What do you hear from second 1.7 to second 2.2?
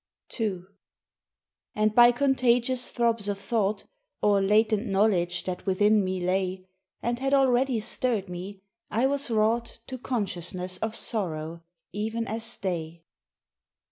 And by